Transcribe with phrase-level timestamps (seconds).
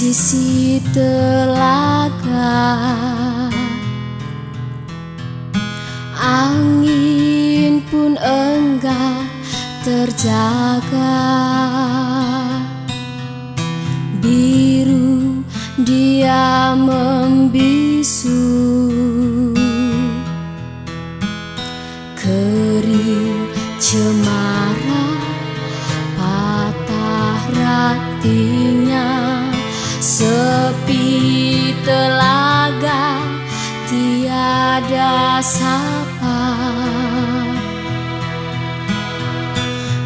[0.00, 2.56] sisi telaga.
[6.16, 9.28] Angin pun enggak
[9.84, 11.20] terjaga.
[14.24, 15.44] Biru
[15.84, 18.48] dia membisu.
[22.16, 25.04] Kering cemara
[26.16, 28.89] patah ratinya.
[30.20, 33.24] Sepi telaga
[33.88, 36.44] tiada sapa.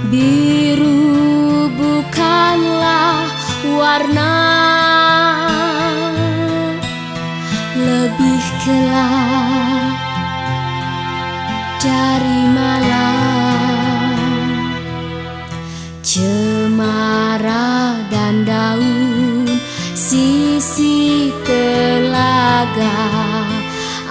[0.07, 3.27] Biru bukanlah
[3.75, 4.64] warna
[20.55, 22.95] sisi telaga.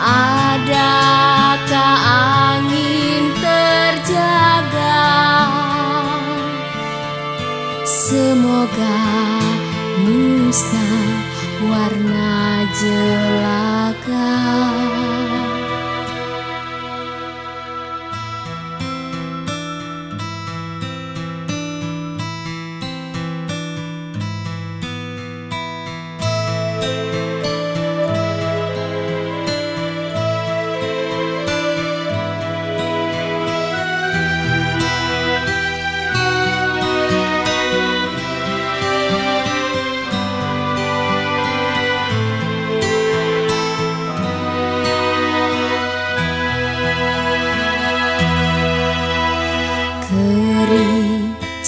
[0.03, 5.07] Adakah angin terjaga?
[7.87, 8.99] Semoga
[10.03, 11.15] musnah
[11.63, 14.35] warna jelaga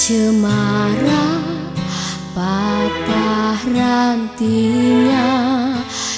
[0.06, 1.25] cemara
[4.26, 5.30] rantinya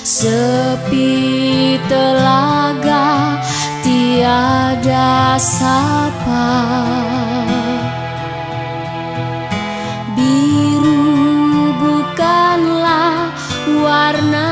[0.08, 3.36] Sepi telaga
[3.84, 6.48] tiada sapa.
[10.16, 13.36] Biru bukanlah
[13.84, 14.52] warna.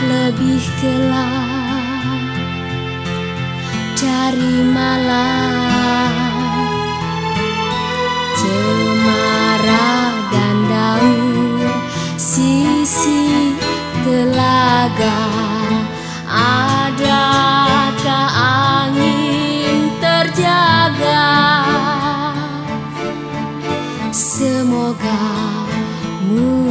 [0.00, 2.32] Lebih gelap
[4.00, 5.63] dari malam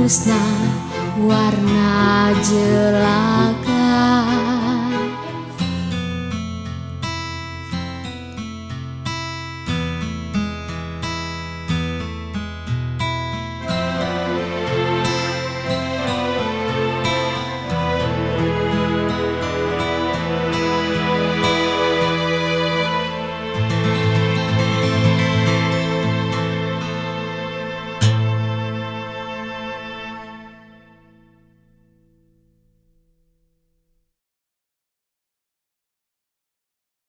[0.04, 0.68] musnah
[1.16, 3.63] warna jelaka